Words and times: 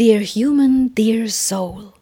Dear 0.00 0.20
human, 0.20 0.88
dear 0.88 1.28
soul, 1.28 1.92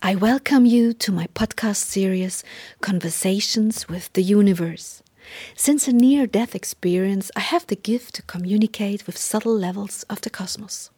I 0.00 0.14
welcome 0.14 0.64
you 0.64 0.92
to 0.92 1.10
my 1.10 1.26
podcast 1.34 1.82
series 1.82 2.44
Conversations 2.80 3.88
with 3.88 4.12
the 4.12 4.22
Universe. 4.22 5.02
Since 5.56 5.88
a 5.88 5.92
near 5.92 6.28
death 6.28 6.54
experience, 6.54 7.32
I 7.34 7.40
have 7.40 7.66
the 7.66 7.74
gift 7.74 8.14
to 8.14 8.22
communicate 8.22 9.08
with 9.08 9.18
subtle 9.18 9.58
levels 9.58 10.04
of 10.04 10.20
the 10.20 10.30
cosmos. 10.30 10.90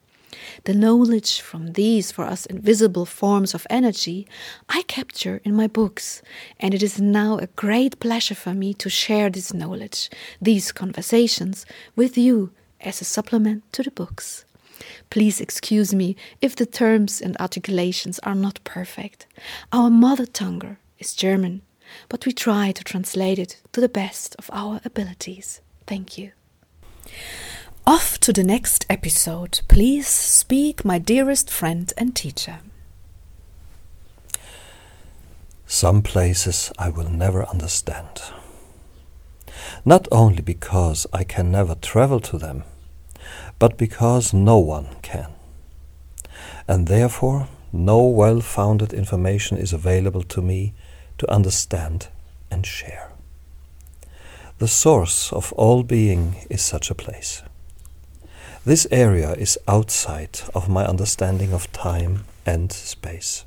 The 0.64 0.74
knowledge 0.74 1.40
from 1.40 1.72
these 1.72 2.12
for 2.12 2.26
us 2.26 2.44
invisible 2.44 3.06
forms 3.06 3.54
of 3.54 3.66
energy 3.70 4.28
I 4.68 4.82
capture 4.82 5.40
in 5.44 5.54
my 5.54 5.66
books, 5.66 6.20
and 6.58 6.74
it 6.74 6.82
is 6.82 7.00
now 7.00 7.38
a 7.38 7.46
great 7.46 8.00
pleasure 8.00 8.34
for 8.34 8.52
me 8.52 8.74
to 8.74 8.90
share 8.90 9.30
this 9.30 9.54
knowledge, 9.54 10.10
these 10.42 10.72
conversations, 10.72 11.64
with 11.96 12.18
you 12.18 12.50
as 12.82 13.00
a 13.00 13.06
supplement 13.06 13.62
to 13.72 13.82
the 13.82 13.90
books. 13.90 14.44
Please 15.10 15.40
excuse 15.40 15.94
me 15.94 16.16
if 16.40 16.56
the 16.56 16.66
terms 16.66 17.20
and 17.20 17.36
articulations 17.38 18.18
are 18.20 18.34
not 18.34 18.60
perfect. 18.64 19.26
Our 19.72 19.90
mother 19.90 20.26
tongue 20.26 20.76
is 20.98 21.14
German, 21.14 21.62
but 22.08 22.26
we 22.26 22.32
try 22.32 22.72
to 22.72 22.84
translate 22.84 23.38
it 23.38 23.60
to 23.72 23.80
the 23.80 23.88
best 23.88 24.36
of 24.38 24.50
our 24.52 24.80
abilities. 24.84 25.60
Thank 25.86 26.18
you. 26.18 26.32
Off 27.86 28.18
to 28.20 28.32
the 28.32 28.44
next 28.44 28.86
episode. 28.88 29.60
Please 29.68 30.06
speak, 30.06 30.84
my 30.84 30.98
dearest 30.98 31.50
friend 31.50 31.92
and 31.96 32.14
teacher. 32.14 32.60
Some 35.66 36.02
places 36.02 36.72
I 36.78 36.90
will 36.90 37.08
never 37.08 37.44
understand. 37.46 38.22
Not 39.84 40.06
only 40.12 40.42
because 40.42 41.06
I 41.12 41.24
can 41.24 41.50
never 41.50 41.74
travel 41.74 42.20
to 42.20 42.38
them, 42.38 42.64
but 43.60 43.78
because 43.78 44.34
no 44.34 44.58
one 44.58 44.88
can. 45.02 45.28
And 46.66 46.88
therefore, 46.88 47.46
no 47.72 48.02
well 48.02 48.40
founded 48.40 48.92
information 48.92 49.58
is 49.58 49.72
available 49.72 50.24
to 50.24 50.42
me 50.42 50.74
to 51.18 51.30
understand 51.30 52.08
and 52.50 52.66
share. 52.66 53.12
The 54.58 54.66
source 54.66 55.32
of 55.32 55.52
all 55.52 55.82
being 55.84 56.36
is 56.50 56.62
such 56.62 56.90
a 56.90 56.94
place. 56.94 57.42
This 58.64 58.86
area 58.90 59.32
is 59.32 59.58
outside 59.68 60.40
of 60.54 60.68
my 60.68 60.84
understanding 60.84 61.52
of 61.52 61.70
time 61.72 62.24
and 62.44 62.72
space. 62.72 63.44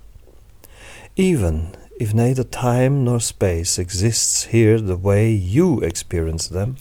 Even 1.15 1.75
if 1.99 2.13
neither 2.13 2.43
time 2.43 3.03
nor 3.03 3.19
space 3.19 3.77
exists 3.77 4.45
here 4.45 4.79
the 4.79 4.97
way 4.97 5.31
you 5.31 5.81
experience 5.81 6.47
them, 6.47 6.77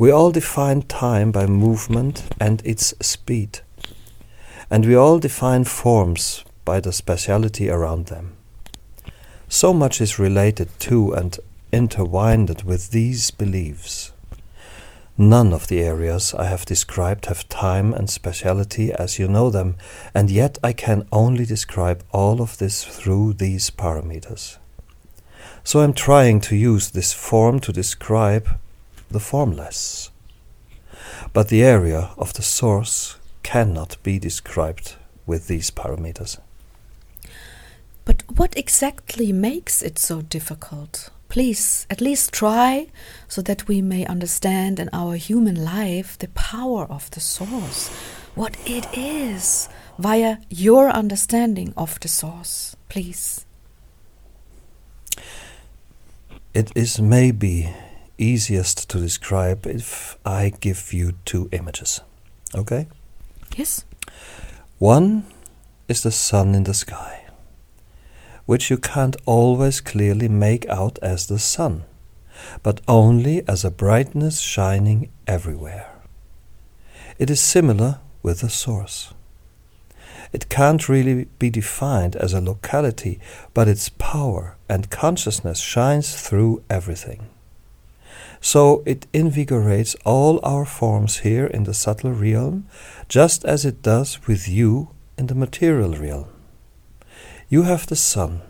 we 0.00 0.10
all 0.10 0.30
define 0.30 0.80
time 0.80 1.30
by 1.30 1.44
movement 1.44 2.22
and 2.40 2.62
its 2.64 2.94
speed, 3.02 3.60
and 4.70 4.86
we 4.86 4.94
all 4.94 5.18
define 5.18 5.62
forms 5.62 6.42
by 6.64 6.80
the 6.80 6.88
spatiality 6.88 7.70
around 7.70 8.06
them. 8.06 8.34
So 9.46 9.74
much 9.74 10.00
is 10.00 10.18
related 10.18 10.70
to 10.88 11.12
and 11.12 11.38
intertwined 11.70 12.62
with 12.62 12.92
these 12.92 13.30
beliefs. 13.30 14.12
None 15.18 15.52
of 15.52 15.68
the 15.68 15.82
areas 15.82 16.32
I 16.32 16.46
have 16.46 16.64
described 16.64 17.26
have 17.26 17.46
time 17.50 17.92
and 17.92 18.08
spatiality 18.08 18.88
as 18.88 19.18
you 19.18 19.28
know 19.28 19.50
them, 19.50 19.76
and 20.14 20.30
yet 20.30 20.56
I 20.64 20.72
can 20.72 21.06
only 21.12 21.44
describe 21.44 22.02
all 22.10 22.40
of 22.40 22.56
this 22.56 22.84
through 22.84 23.34
these 23.34 23.68
parameters. 23.68 24.56
So 25.62 25.80
I'm 25.80 25.92
trying 25.92 26.40
to 26.40 26.56
use 26.56 26.92
this 26.92 27.12
form 27.12 27.60
to 27.60 27.70
describe 27.70 28.48
the 29.10 29.20
formless. 29.20 30.10
But 31.32 31.48
the 31.48 31.62
area 31.62 32.10
of 32.16 32.32
the 32.34 32.42
source 32.42 33.16
cannot 33.42 33.96
be 34.02 34.18
described 34.18 34.96
with 35.26 35.46
these 35.46 35.70
parameters. 35.70 36.38
But 38.04 38.22
what 38.36 38.56
exactly 38.56 39.32
makes 39.32 39.82
it 39.82 39.98
so 39.98 40.22
difficult? 40.22 41.10
Please, 41.28 41.86
at 41.88 42.00
least 42.00 42.32
try 42.32 42.88
so 43.28 43.40
that 43.42 43.68
we 43.68 43.80
may 43.80 44.04
understand 44.06 44.80
in 44.80 44.88
our 44.92 45.14
human 45.14 45.64
life 45.64 46.18
the 46.18 46.28
power 46.28 46.86
of 46.90 47.08
the 47.12 47.20
source, 47.20 47.88
what 48.34 48.56
it 48.66 48.86
is, 48.96 49.68
via 49.98 50.38
your 50.48 50.88
understanding 50.88 51.72
of 51.76 52.00
the 52.00 52.08
source. 52.08 52.74
Please. 52.88 53.46
It 56.52 56.72
is 56.74 57.00
maybe 57.00 57.72
easiest 58.20 58.88
to 58.90 59.00
describe 59.00 59.66
if 59.66 60.18
I 60.24 60.52
give 60.60 60.92
you 60.92 61.12
two 61.24 61.48
images. 61.52 62.00
Okay? 62.54 62.86
Yes. 63.56 63.84
One 64.78 65.24
is 65.88 66.02
the 66.02 66.10
sun 66.10 66.54
in 66.54 66.64
the 66.64 66.74
sky, 66.74 67.26
which 68.46 68.70
you 68.70 68.78
can't 68.78 69.16
always 69.26 69.80
clearly 69.80 70.28
make 70.28 70.68
out 70.68 70.98
as 71.02 71.26
the 71.26 71.38
sun, 71.38 71.84
but 72.62 72.80
only 72.86 73.46
as 73.48 73.64
a 73.64 73.70
brightness 73.70 74.40
shining 74.40 75.10
everywhere. 75.26 75.90
It 77.18 77.30
is 77.30 77.40
similar 77.40 78.00
with 78.22 78.40
the 78.40 78.48
source. 78.50 79.12
It 80.32 80.48
can't 80.48 80.88
really 80.88 81.26
be 81.38 81.50
defined 81.50 82.14
as 82.16 82.32
a 82.32 82.40
locality, 82.40 83.18
but 83.52 83.68
its 83.68 83.88
power 83.88 84.56
and 84.68 84.88
consciousness 84.88 85.58
shines 85.58 86.14
through 86.20 86.62
everything. 86.70 87.26
So 88.40 88.82
it 88.86 89.06
invigorates 89.12 89.94
all 90.04 90.40
our 90.42 90.64
forms 90.64 91.18
here 91.18 91.46
in 91.46 91.64
the 91.64 91.74
subtle 91.74 92.12
realm, 92.12 92.66
just 93.08 93.44
as 93.44 93.64
it 93.64 93.82
does 93.82 94.26
with 94.26 94.48
you 94.48 94.90
in 95.18 95.26
the 95.26 95.34
material 95.34 95.94
realm. 95.94 96.26
You 97.48 97.62
have 97.62 97.86
the 97.86 97.96
sun, 97.96 98.40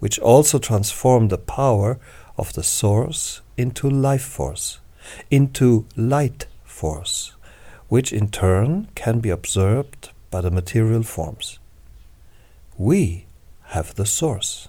which 0.00 0.18
also 0.18 0.58
transforms 0.58 1.30
the 1.30 1.38
power 1.38 1.98
of 2.36 2.52
the 2.52 2.62
source 2.62 3.40
into 3.56 3.88
life 3.88 4.24
force, 4.24 4.80
into 5.30 5.86
light 5.96 6.46
force, 6.64 7.32
which 7.88 8.12
in 8.12 8.28
turn 8.28 8.88
can 8.94 9.20
be 9.20 9.30
observed 9.30 10.10
by 10.30 10.40
the 10.40 10.50
material 10.50 11.02
forms. 11.02 11.58
We 12.76 13.26
have 13.66 13.94
the 13.94 14.06
source. 14.06 14.68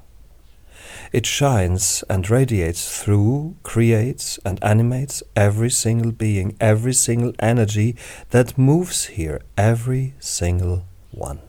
It 1.13 1.27
shines 1.27 2.03
and 2.09 2.27
radiates 2.27 2.99
through, 2.99 3.55
creates 3.61 4.39
and 4.43 4.57
animates 4.63 5.21
every 5.35 5.69
single 5.69 6.11
being, 6.11 6.57
every 6.59 6.93
single 6.93 7.33
energy 7.37 7.95
that 8.31 8.57
moves 8.57 9.05
here, 9.05 9.39
every 9.55 10.15
single 10.19 10.85
one. 11.11 11.39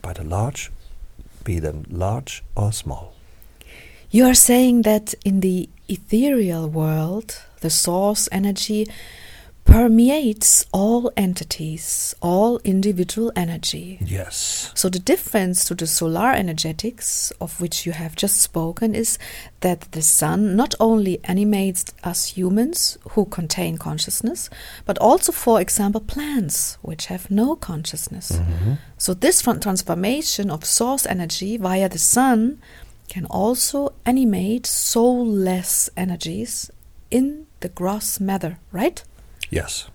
By 0.00 0.12
the 0.12 0.22
large, 0.22 0.70
be 1.42 1.58
them 1.58 1.86
large 1.90 2.44
or 2.54 2.70
small. 2.70 3.14
You 4.12 4.26
are 4.26 4.34
saying 4.34 4.82
that 4.82 5.14
in 5.24 5.40
the 5.40 5.68
ethereal 5.88 6.68
world, 6.68 7.42
the 7.62 7.70
source 7.70 8.28
energy 8.30 8.86
permeates 9.68 10.64
all 10.72 11.12
entities, 11.14 12.14
all 12.22 12.58
individual 12.64 13.30
energy. 13.36 13.98
Yes. 14.00 14.72
So, 14.74 14.88
the 14.88 14.98
difference 14.98 15.66
to 15.66 15.74
the 15.74 15.86
solar 15.86 16.32
energetics, 16.32 17.30
of 17.38 17.60
which 17.60 17.84
you 17.84 17.92
have 17.92 18.16
just 18.16 18.40
spoken, 18.40 18.94
is 18.94 19.18
that 19.60 19.92
the 19.92 20.00
sun 20.00 20.56
not 20.56 20.74
only 20.80 21.20
animates 21.24 21.84
us 22.02 22.28
humans 22.28 22.96
who 23.10 23.26
contain 23.26 23.76
consciousness, 23.76 24.48
but 24.86 24.96
also, 24.98 25.32
for 25.32 25.60
example, 25.60 26.00
plants 26.00 26.78
which 26.80 27.06
have 27.06 27.30
no 27.30 27.54
consciousness. 27.54 28.32
Mm-hmm. 28.32 28.72
So, 28.96 29.12
this 29.12 29.42
transformation 29.42 30.50
of 30.50 30.64
source 30.64 31.04
energy 31.04 31.58
via 31.58 31.90
the 31.90 31.98
sun 31.98 32.58
can 33.10 33.26
also 33.26 33.92
animate 34.06 34.64
soulless 34.64 35.90
energies 35.94 36.70
in 37.10 37.46
the 37.60 37.68
gross 37.68 38.18
matter, 38.18 38.58
right? 38.72 39.02
Yes, 39.50 39.88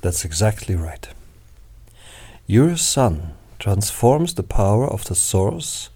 that's 0.00 0.24
exactly 0.24 0.74
right. 0.74 1.08
Your 2.46 2.76
sun 2.76 3.34
transforms 3.58 4.34
the 4.34 4.42
power 4.42 4.86
of 4.86 5.04
the 5.04 5.14
source 5.14 5.90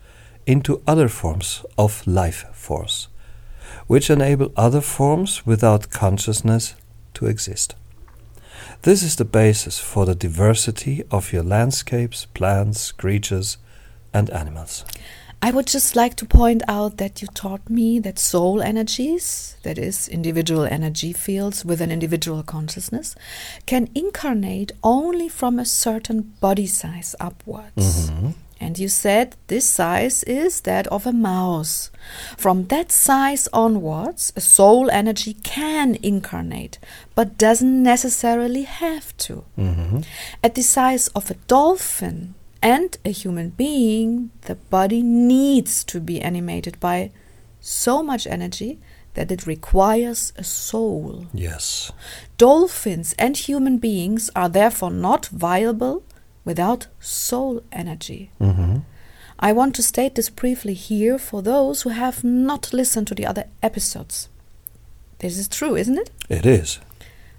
into 0.46 0.82
other 0.86 1.08
forms 1.08 1.64
of 1.76 2.06
life 2.06 2.44
force, 2.52 3.08
which 3.86 4.10
enable 4.10 4.52
other 4.56 4.80
forms 4.80 5.44
without 5.44 5.90
consciousness 5.90 6.74
to 7.14 7.26
exist. 7.26 7.74
This 8.82 9.02
is 9.02 9.16
the 9.16 9.24
basis 9.24 9.78
for 9.78 10.06
the 10.06 10.14
diversity 10.14 11.02
of 11.10 11.32
your 11.32 11.42
landscapes, 11.42 12.26
plants, 12.26 12.92
creatures, 12.92 13.58
and 14.14 14.30
animals. 14.30 14.84
I 15.46 15.52
would 15.52 15.68
just 15.68 15.94
like 15.94 16.16
to 16.16 16.26
point 16.26 16.64
out 16.66 16.96
that 16.96 17.22
you 17.22 17.28
taught 17.28 17.70
me 17.70 18.00
that 18.00 18.18
soul 18.18 18.60
energies, 18.60 19.54
that 19.62 19.78
is, 19.78 20.08
individual 20.08 20.64
energy 20.64 21.12
fields 21.12 21.64
with 21.64 21.80
an 21.80 21.92
individual 21.92 22.42
consciousness, 22.42 23.14
can 23.64 23.88
incarnate 23.94 24.72
only 24.82 25.28
from 25.28 25.60
a 25.60 25.64
certain 25.64 26.34
body 26.40 26.66
size 26.66 27.14
upwards. 27.20 28.10
Mhm. 28.10 28.34
And 28.58 28.76
you 28.76 28.88
said 28.88 29.36
this 29.46 29.68
size 29.68 30.24
is 30.24 30.62
that 30.62 30.88
of 30.88 31.06
a 31.06 31.12
mouse. 31.12 31.92
From 32.36 32.66
that 32.66 32.90
size 32.90 33.46
onwards, 33.52 34.32
a 34.34 34.40
soul 34.40 34.90
energy 34.90 35.34
can 35.44 35.96
incarnate, 36.02 36.80
but 37.14 37.38
doesn't 37.38 37.84
necessarily 37.84 38.62
have 38.64 39.16
to. 39.18 39.44
hmm 39.54 40.00
At 40.42 40.56
the 40.56 40.62
size 40.64 41.06
of 41.14 41.30
a 41.30 41.36
dolphin 41.46 42.34
and 42.66 42.98
a 43.04 43.12
human 43.12 43.50
being, 43.50 44.30
the 44.42 44.56
body 44.56 45.00
needs 45.00 45.84
to 45.84 46.00
be 46.00 46.20
animated 46.20 46.80
by 46.80 47.12
so 47.60 48.02
much 48.02 48.26
energy 48.26 48.80
that 49.14 49.30
it 49.30 49.46
requires 49.46 50.32
a 50.36 50.42
soul. 50.42 51.26
Yes. 51.32 51.92
Dolphins 52.38 53.14
and 53.20 53.36
human 53.36 53.78
beings 53.78 54.30
are 54.34 54.48
therefore 54.48 54.90
not 54.90 55.26
viable 55.26 56.02
without 56.44 56.88
soul 56.98 57.62
energy. 57.70 58.30
hmm 58.38 58.78
I 59.38 59.52
want 59.52 59.74
to 59.74 59.82
state 59.82 60.14
this 60.14 60.30
briefly 60.30 60.74
here 60.74 61.18
for 61.18 61.42
those 61.42 61.82
who 61.82 61.90
have 61.90 62.24
not 62.24 62.72
listened 62.72 63.06
to 63.08 63.14
the 63.14 63.26
other 63.26 63.44
episodes. 63.62 64.28
This 65.18 65.36
is 65.38 65.46
true, 65.46 65.76
isn't 65.76 65.98
it? 65.98 66.10
It 66.28 66.46
is. 66.46 66.80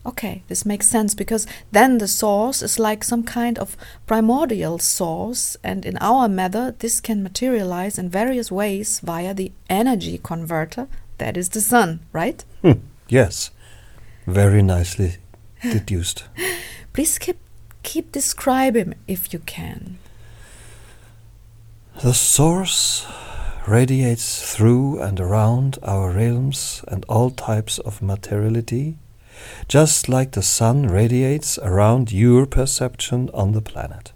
Okay, 0.08 0.44
this 0.48 0.66
makes 0.66 0.88
sense 0.88 1.14
because 1.14 1.46
then 1.74 1.98
the 1.98 2.08
source 2.08 2.62
is 2.62 2.80
like 2.80 3.04
some 3.04 3.24
kind 3.24 3.60
of 3.60 3.76
primordial 4.06 4.80
source, 4.80 5.58
and 5.64 5.86
in 5.86 5.98
our 6.00 6.30
method, 6.30 6.80
this 6.80 7.02
can 7.02 7.22
materialize 7.22 8.00
in 8.00 8.10
various 8.10 8.50
ways 8.50 9.02
via 9.02 9.34
the 9.34 9.52
energy 9.70 10.18
converter 10.24 10.88
that 11.18 11.36
is 11.36 11.50
the 11.50 11.62
sun, 11.62 12.00
right? 12.14 12.44
Hmm. 12.62 12.80
Yes. 13.10 13.52
Very 14.26 14.62
nicely 14.62 15.18
deduced. 15.62 16.24
Please 16.94 17.18
keep, 17.18 17.38
keep 17.84 18.12
describing 18.12 18.96
if 19.08 19.34
you 19.34 19.40
can. 19.40 19.98
The 22.02 22.14
source 22.14 23.06
radiates 23.68 24.56
through 24.56 25.02
and 25.02 25.20
around 25.20 25.78
our 25.84 26.12
realms 26.12 26.84
and 26.88 27.04
all 27.10 27.32
types 27.32 27.80
of 27.80 28.02
materiality, 28.02 28.98
just 29.68 30.10
like 30.10 30.32
the 30.32 30.42
sun 30.42 30.88
radiates 30.88 31.58
around 31.60 32.12
your 32.12 32.46
perception 32.46 33.30
on 33.34 33.52
the 33.52 33.62
planet. 33.62 34.12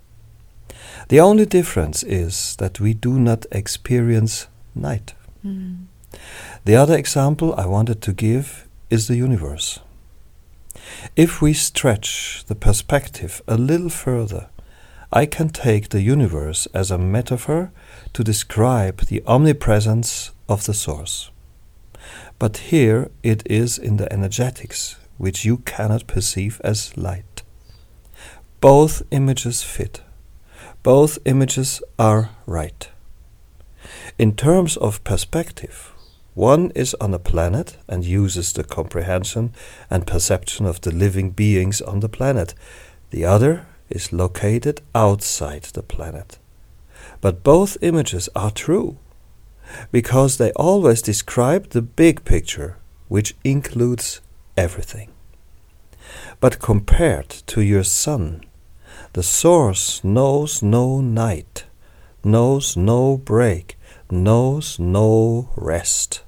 The 1.10 1.20
only 1.20 1.46
difference 1.46 2.04
is 2.04 2.56
that 2.58 2.80
we 2.80 2.94
do 2.94 3.20
not 3.20 3.46
experience 3.52 4.48
night. 4.76 5.14
Mm. 5.46 5.86
The 6.66 6.76
other 6.76 6.98
example 6.98 7.54
I 7.56 7.66
wanted 7.66 8.02
to 8.02 8.14
give 8.14 8.68
is 8.90 9.08
the 9.08 9.16
universe. 9.16 9.80
If 11.16 11.42
we 11.42 11.54
stretch 11.54 12.44
the 12.48 12.56
perspective 12.56 13.42
a 13.48 13.58
little 13.58 13.90
further, 13.90 14.48
I 15.12 15.26
can 15.26 15.50
take 15.50 15.90
the 15.90 16.02
universe 16.02 16.68
as 16.74 16.92
a 16.92 16.98
metaphor 16.98 17.72
to 18.14 18.24
describe 18.24 19.02
the 19.02 19.22
omnipresence 19.28 20.32
of 20.48 20.66
the 20.66 20.74
source. 20.74 21.30
But 22.40 22.58
here 22.72 23.12
it 23.22 23.44
is 23.46 23.78
in 23.78 23.98
the 23.98 24.12
energetics, 24.12 24.96
which 25.22 25.46
you 25.46 25.58
cannot 25.58 26.08
perceive 26.08 26.60
as 26.64 26.98
light. 26.98 27.44
Both 28.60 29.04
images 29.12 29.62
fit. 29.62 30.02
Both 30.82 31.20
images 31.26 31.80
are 32.00 32.32
right. 32.48 32.90
In 34.18 34.36
terms 34.36 34.78
of 34.78 35.04
perspective, 35.04 35.94
one 36.34 36.72
is 36.74 36.96
on 36.96 37.14
a 37.14 37.20
planet 37.20 37.78
and 37.88 38.04
uses 38.04 38.52
the 38.52 38.64
comprehension 38.64 39.54
and 39.92 40.08
perception 40.08 40.66
of 40.66 40.82
the 40.82 40.92
living 40.92 41.30
beings 41.30 41.82
on 41.82 42.00
the 42.00 42.10
planet. 42.10 42.56
The 43.12 43.24
other 43.24 43.68
is 43.92 44.12
located 44.12 44.82
outside 44.96 45.66
the 45.66 45.84
planet. 45.84 46.40
But 47.20 47.44
both 47.44 47.78
images 47.82 48.28
are 48.36 48.50
true 48.50 48.98
because 49.92 50.38
they 50.38 50.52
always 50.54 51.04
describe 51.04 51.70
the 51.70 51.84
big 51.84 52.26
picture, 52.26 52.78
which 53.08 53.36
includes 53.44 54.20
everything. 54.62 55.10
But 56.40 56.60
compared 56.60 57.30
to 57.48 57.62
your 57.62 57.84
sun, 57.84 58.44
the 59.14 59.24
source 59.24 60.04
knows 60.04 60.62
no 60.62 61.02
night, 61.02 61.66
knows 62.24 62.78
no 62.78 63.18
break, 63.18 63.78
knows 64.10 64.80
no 64.80 65.50
rest. 65.56 66.24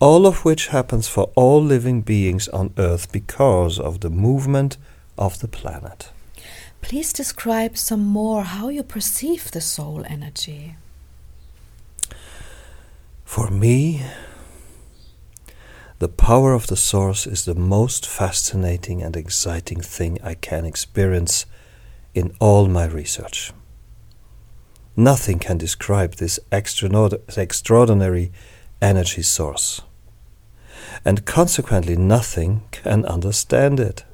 All 0.00 0.26
of 0.26 0.44
which 0.44 0.68
happens 0.68 1.08
for 1.08 1.30
all 1.34 1.62
living 1.62 2.02
beings 2.02 2.48
on 2.48 2.74
earth 2.76 3.12
because 3.12 3.78
of 3.78 4.00
the 4.00 4.10
movement 4.10 4.76
of 5.16 5.38
the 5.38 5.48
planet. 5.48 6.10
Please 6.80 7.12
describe 7.12 7.76
some 7.76 8.04
more 8.04 8.42
how 8.42 8.68
you 8.68 8.82
perceive 8.82 9.50
the 9.50 9.60
soul 9.60 10.04
energy. 10.08 10.74
For 13.24 13.50
me, 13.50 14.02
the 16.02 16.08
power 16.08 16.52
of 16.52 16.66
the 16.66 16.74
source 16.74 17.28
is 17.28 17.44
the 17.44 17.54
most 17.54 18.08
fascinating 18.08 19.00
and 19.04 19.16
exciting 19.16 19.80
thing 19.80 20.18
I 20.20 20.34
can 20.34 20.64
experience 20.64 21.46
in 22.12 22.34
all 22.40 22.66
my 22.66 22.86
research. 22.86 23.52
Nothing 24.96 25.38
can 25.38 25.58
describe 25.58 26.16
this 26.16 26.40
extraordinary 26.50 28.32
energy 28.80 29.22
source, 29.22 29.82
and 31.04 31.24
consequently, 31.24 31.94
nothing 31.94 32.62
can 32.72 33.04
understand 33.04 33.78
it. 33.78 34.04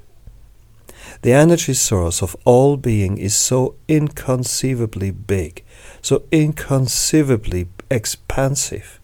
The 1.23 1.33
energy 1.33 1.73
source 1.73 2.21
of 2.21 2.37
all 2.45 2.77
being 2.77 3.17
is 3.17 3.35
so 3.35 3.77
inconceivably 3.89 5.11
big, 5.11 5.65
so 6.03 6.25
inconceivably 6.31 7.69
expansive, 7.91 8.98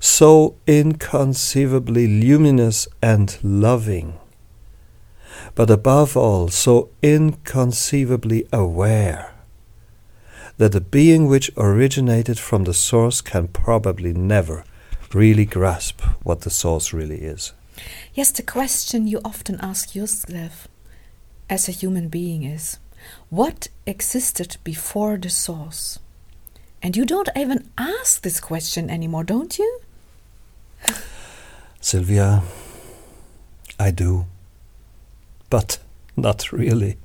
so 0.00 0.54
inconceivably 0.66 2.06
luminous 2.06 2.88
and 3.02 3.38
loving, 3.42 4.18
but 5.54 5.70
above 5.70 6.16
all, 6.16 6.48
so 6.48 6.90
inconceivably 7.02 8.46
aware 8.52 9.34
that 10.58 10.74
a 10.74 10.80
being 10.80 11.26
which 11.26 11.50
originated 11.56 12.38
from 12.38 12.64
the 12.64 12.74
source 12.74 13.20
can 13.20 13.48
probably 13.48 14.12
never 14.12 14.64
really 15.12 15.44
grasp 15.44 16.00
what 16.22 16.42
the 16.42 16.50
source 16.50 16.92
really 16.92 17.22
is. 17.22 17.52
Yes, 18.14 18.32
the 18.32 18.42
question 18.42 19.06
you 19.06 19.20
often 19.24 19.58
ask 19.60 19.94
yourself 19.94 20.68
as 21.48 21.68
a 21.68 21.72
human 21.72 22.08
being 22.08 22.42
is 22.42 22.78
what 23.30 23.68
existed 23.86 24.56
before 24.64 25.16
the 25.16 25.30
source? 25.30 25.98
And 26.82 26.96
you 26.96 27.04
don't 27.04 27.28
even 27.36 27.70
ask 27.78 28.22
this 28.22 28.40
question 28.40 28.90
anymore, 28.90 29.24
don't 29.24 29.58
you? 29.58 29.80
Sylvia, 31.80 32.42
I 33.78 33.90
do. 33.90 34.26
But 35.50 35.78
not 36.16 36.52
really. 36.52 36.96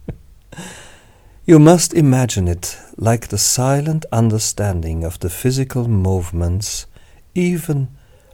you 1.46 1.60
must 1.60 1.94
imagine 1.94 2.48
it 2.48 2.77
like 2.98 3.27
the 3.27 3.38
silent 3.38 4.06
understanding 4.12 5.03
of 5.03 5.20
the 5.20 5.30
physical 5.30 5.88
movements, 5.88 6.88
even 7.36 7.89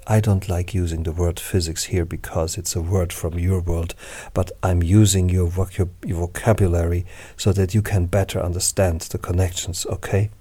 I 0.07 0.19
don't 0.19 0.49
like 0.49 0.73
using 0.73 1.03
the 1.03 1.11
word 1.11 1.39
physics 1.39 1.83
here 1.85 2.03
because 2.03 2.57
it's 2.57 2.75
a 2.75 2.81
word 2.81 3.13
from 3.13 3.37
your 3.37 3.61
world, 3.61 3.93
but 4.33 4.51
I'm 4.63 4.81
using 4.81 5.29
your, 5.29 5.47
vocab- 5.47 6.03
your 6.03 6.21
vocabulary 6.21 7.05
so 7.37 7.51
that 7.53 7.75
you 7.75 7.83
can 7.83 8.07
better 8.07 8.41
understand 8.41 9.01
the 9.01 9.19
connections, 9.19 9.85
okay? 9.85 10.31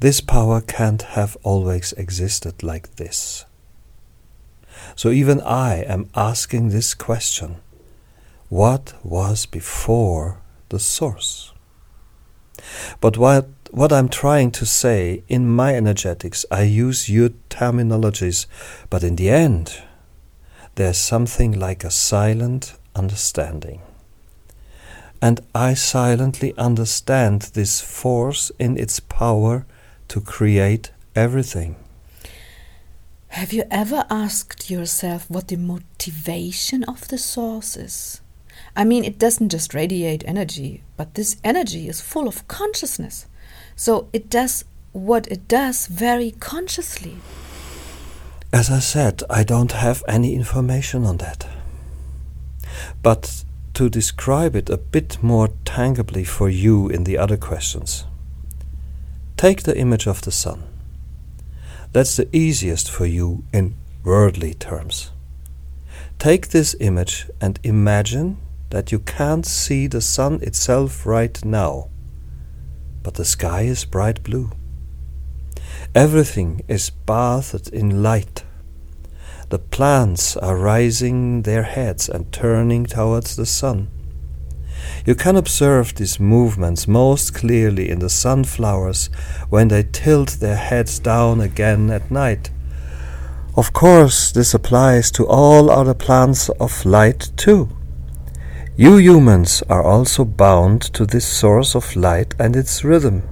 This 0.00 0.20
power 0.20 0.60
can't 0.60 1.00
have 1.00 1.38
always 1.42 1.94
existed 1.94 2.62
like 2.62 2.96
this. 2.96 3.46
So 4.94 5.10
even 5.10 5.40
I 5.40 5.82
am 5.82 6.08
asking 6.14 6.68
this 6.68 6.94
question 6.94 7.56
What 8.48 8.94
was 9.02 9.46
before 9.46 10.38
the 10.68 10.78
source? 10.78 11.52
But 13.00 13.18
what, 13.18 13.48
what 13.70 13.92
I'm 13.92 14.08
trying 14.08 14.50
to 14.52 14.66
say 14.66 15.22
in 15.28 15.48
my 15.48 15.74
energetics, 15.74 16.46
I 16.50 16.62
use 16.62 17.08
your 17.08 17.30
terminologies, 17.50 18.46
but 18.90 19.02
in 19.02 19.16
the 19.16 19.30
end, 19.30 19.82
there's 20.76 20.98
something 20.98 21.58
like 21.58 21.84
a 21.84 21.90
silent 21.90 22.76
understanding. 22.94 23.80
And 25.22 25.40
I 25.54 25.74
silently 25.74 26.54
understand 26.58 27.42
this 27.54 27.80
force 27.80 28.52
in 28.58 28.76
its 28.76 29.00
power 29.00 29.66
to 30.08 30.20
create 30.20 30.90
everything. 31.14 31.76
Have 33.28 33.52
you 33.52 33.64
ever 33.70 34.04
asked 34.08 34.70
yourself 34.70 35.30
what 35.30 35.48
the 35.48 35.56
motivation 35.56 36.84
of 36.84 37.08
the 37.08 37.18
source 37.18 37.76
is? 37.76 38.20
I 38.74 38.84
mean, 38.84 39.04
it 39.04 39.18
doesn't 39.18 39.50
just 39.50 39.74
radiate 39.74 40.24
energy, 40.26 40.82
but 40.96 41.14
this 41.14 41.36
energy 41.44 41.88
is 41.88 42.00
full 42.00 42.28
of 42.28 42.48
consciousness. 42.48 43.26
So 43.74 44.08
it 44.12 44.30
does 44.30 44.64
what 44.92 45.26
it 45.28 45.48
does 45.48 45.86
very 45.86 46.30
consciously. 46.30 47.16
As 48.52 48.70
I 48.70 48.78
said, 48.78 49.22
I 49.28 49.44
don't 49.44 49.72
have 49.72 50.02
any 50.08 50.34
information 50.34 51.04
on 51.04 51.18
that. 51.18 51.46
But 53.02 53.44
to 53.74 53.90
describe 53.90 54.56
it 54.56 54.70
a 54.70 54.78
bit 54.78 55.22
more 55.22 55.48
tangibly 55.64 56.24
for 56.24 56.48
you 56.48 56.88
in 56.88 57.04
the 57.04 57.18
other 57.18 57.36
questions, 57.36 58.06
Take 59.36 59.64
the 59.64 59.76
image 59.76 60.06
of 60.06 60.22
the 60.22 60.32
sun. 60.32 60.62
That's 61.96 62.16
the 62.16 62.28
easiest 62.36 62.90
for 62.90 63.06
you 63.06 63.44
in 63.54 63.74
worldly 64.04 64.52
terms. 64.52 65.12
Take 66.18 66.48
this 66.48 66.76
image 66.78 67.24
and 67.40 67.58
imagine 67.62 68.36
that 68.68 68.92
you 68.92 68.98
can't 68.98 69.46
see 69.46 69.86
the 69.86 70.02
sun 70.02 70.40
itself 70.42 71.06
right 71.06 71.42
now, 71.42 71.88
but 73.02 73.14
the 73.14 73.24
sky 73.24 73.62
is 73.62 73.86
bright 73.86 74.22
blue. 74.22 74.50
Everything 75.94 76.60
is 76.68 76.90
bathed 76.90 77.70
in 77.72 78.02
light. 78.02 78.44
The 79.48 79.58
plants 79.58 80.36
are 80.36 80.58
raising 80.58 81.44
their 81.44 81.62
heads 81.62 82.10
and 82.10 82.30
turning 82.30 82.84
towards 82.84 83.36
the 83.36 83.46
sun. 83.46 83.88
You 85.04 85.14
can 85.14 85.36
observe 85.36 85.94
these 85.94 86.20
movements 86.20 86.88
most 86.88 87.34
clearly 87.34 87.90
in 87.90 87.98
the 87.98 88.10
sunflowers 88.10 89.10
when 89.48 89.68
they 89.68 89.82
tilt 89.82 90.38
their 90.40 90.56
heads 90.56 90.98
down 90.98 91.40
again 91.40 91.90
at 91.90 92.10
night. 92.10 92.50
Of 93.56 93.72
course, 93.72 94.32
this 94.32 94.52
applies 94.52 95.10
to 95.12 95.26
all 95.26 95.70
other 95.70 95.94
plants 95.94 96.50
of 96.60 96.84
light 96.84 97.30
too. 97.36 97.68
You 98.76 98.98
humans 98.98 99.62
are 99.70 99.82
also 99.82 100.26
bound 100.26 100.82
to 100.92 101.06
this 101.06 101.26
source 101.26 101.74
of 101.74 101.96
light 101.96 102.34
and 102.38 102.54
its 102.54 102.84
rhythm. 102.84 103.22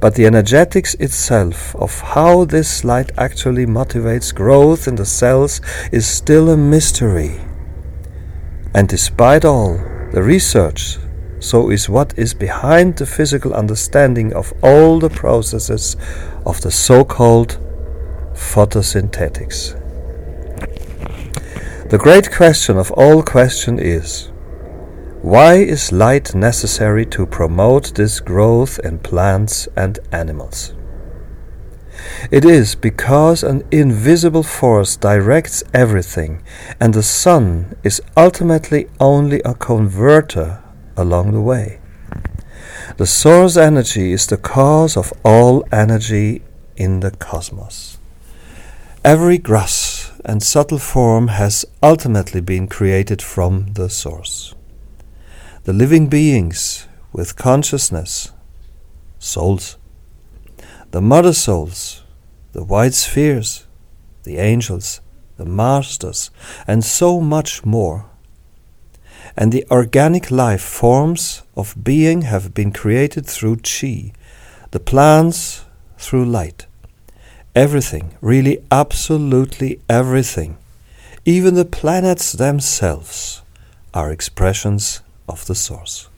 But 0.00 0.14
the 0.14 0.26
energetics 0.26 0.94
itself 0.94 1.74
of 1.76 1.98
how 2.00 2.44
this 2.44 2.84
light 2.84 3.12
actually 3.16 3.64
motivates 3.64 4.34
growth 4.34 4.86
in 4.86 4.96
the 4.96 5.06
cells 5.06 5.62
is 5.90 6.06
still 6.06 6.50
a 6.50 6.56
mystery. 6.56 7.40
And 8.74 8.88
despite 8.88 9.46
all, 9.46 9.78
the 10.12 10.22
research, 10.22 10.98
so 11.40 11.70
is 11.70 11.88
what 11.88 12.16
is 12.18 12.34
behind 12.34 12.96
the 12.96 13.06
physical 13.06 13.54
understanding 13.54 14.32
of 14.34 14.52
all 14.62 14.98
the 14.98 15.08
processes 15.08 15.96
of 16.44 16.60
the 16.60 16.70
so 16.70 17.02
called 17.04 17.58
photosynthetics. 18.34 19.78
The 21.88 21.98
great 21.98 22.30
question 22.30 22.76
of 22.76 22.90
all 22.92 23.22
question 23.22 23.78
is 23.78 24.28
why 25.22 25.54
is 25.54 25.92
light 25.92 26.34
necessary 26.34 27.06
to 27.06 27.26
promote 27.26 27.94
this 27.94 28.20
growth 28.20 28.78
in 28.84 28.98
plants 28.98 29.68
and 29.76 29.98
animals? 30.10 30.74
It 32.30 32.44
is 32.44 32.74
because 32.74 33.42
an 33.42 33.64
invisible 33.70 34.42
force 34.42 34.96
directs 34.96 35.62
everything, 35.74 36.42
and 36.80 36.94
the 36.94 37.02
sun 37.02 37.76
is 37.82 38.00
ultimately 38.16 38.88
only 39.00 39.40
a 39.44 39.54
converter 39.54 40.62
along 40.96 41.32
the 41.32 41.40
way. 41.40 41.80
The 42.96 43.06
source 43.06 43.56
energy 43.56 44.12
is 44.12 44.26
the 44.26 44.36
cause 44.36 44.96
of 44.96 45.12
all 45.24 45.64
energy 45.72 46.42
in 46.76 47.00
the 47.00 47.10
cosmos. 47.10 47.98
Every 49.04 49.38
gross 49.38 50.12
and 50.24 50.42
subtle 50.42 50.78
form 50.78 51.28
has 51.28 51.64
ultimately 51.82 52.40
been 52.40 52.68
created 52.68 53.20
from 53.20 53.72
the 53.74 53.88
source 53.88 54.54
the 55.64 55.72
living 55.72 56.08
beings 56.08 56.88
with 57.12 57.36
consciousness, 57.36 58.32
souls, 59.20 59.76
the 60.92 61.00
mother 61.00 61.32
souls, 61.32 62.02
the 62.52 62.62
white 62.62 62.92
spheres, 62.92 63.66
the 64.24 64.36
angels, 64.36 65.00
the 65.38 65.44
masters, 65.46 66.30
and 66.66 66.84
so 66.84 67.18
much 67.18 67.64
more. 67.64 68.04
And 69.34 69.50
the 69.50 69.66
organic 69.70 70.30
life 70.30 70.60
forms 70.60 71.42
of 71.56 71.74
being 71.82 72.22
have 72.22 72.52
been 72.52 72.72
created 72.72 73.24
through 73.24 73.56
chi, 73.56 74.12
the 74.70 74.80
plants 74.80 75.64
through 75.96 76.26
light. 76.26 76.66
Everything, 77.54 78.14
really 78.20 78.62
absolutely 78.70 79.80
everything, 79.88 80.58
even 81.24 81.54
the 81.54 81.64
planets 81.64 82.32
themselves, 82.32 83.40
are 83.94 84.12
expressions 84.12 85.00
of 85.26 85.46
the 85.46 85.54
source. 85.54 86.10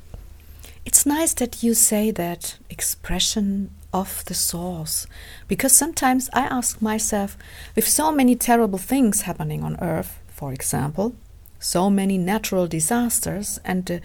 It's 0.84 1.06
nice 1.06 1.32
that 1.34 1.62
you 1.62 1.74
say 1.74 2.10
that 2.10 2.58
expression 2.68 3.70
of 3.94 4.24
the 4.26 4.34
source, 4.34 5.06
because 5.48 5.72
sometimes 5.72 6.28
I 6.34 6.40
ask 6.40 6.82
myself, 6.82 7.38
with 7.76 7.88
so 7.88 8.10
many 8.10 8.34
terrible 8.34 8.78
things 8.78 9.22
happening 9.22 9.62
on 9.62 9.78
Earth, 9.80 10.20
for 10.26 10.52
example, 10.52 11.14
so 11.60 11.88
many 11.88 12.18
natural 12.18 12.66
disasters 12.66 13.60
and 13.64 13.86
the 13.86 14.00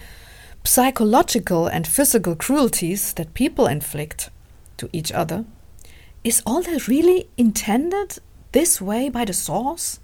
psychological 0.63 1.67
and 1.67 1.88
physical 1.88 2.36
cruelties 2.36 3.13
that 3.13 3.34
people 3.34 3.65
inflict 3.65 4.29
to 4.77 4.88
each 4.93 5.12
other, 5.12 5.43
is 6.24 6.43
all 6.46 6.62
that 6.62 6.88
really 6.88 7.27
intended 7.36 8.19
this 8.51 8.79
way 8.79 9.10
by 9.10 9.25
the 9.25 9.34
source? 9.34 10.00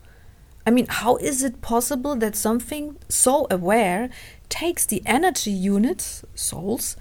I 0.65 0.71
mean, 0.71 0.87
how 0.89 1.17
is 1.17 1.43
it 1.43 1.61
possible 1.61 2.15
that 2.15 2.35
something 2.35 2.97
so 3.07 3.45
aware 3.51 4.09
takes 4.49 4.85
the 4.85 5.03
energy 5.05 5.51
units, 5.51 6.23
souls, 6.33 6.97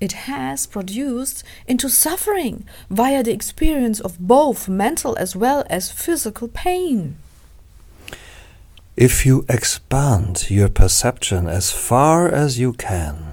it 0.00 0.12
has 0.12 0.66
produced 0.66 1.42
into 1.66 1.88
suffering 1.88 2.64
via 2.90 3.22
the 3.22 3.32
experience 3.32 4.00
of 4.00 4.18
both 4.18 4.68
mental 4.68 5.16
as 5.18 5.34
well 5.34 5.64
as 5.68 5.90
physical 5.90 6.48
pain? 6.48 7.16
If 8.96 9.24
you 9.24 9.44
expand 9.48 10.50
your 10.50 10.68
perception 10.68 11.46
as 11.46 11.70
far 11.70 12.28
as 12.28 12.58
you 12.58 12.72
can, 12.72 13.32